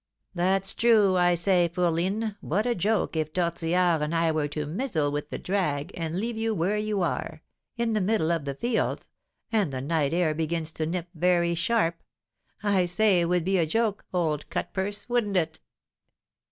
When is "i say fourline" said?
1.15-2.35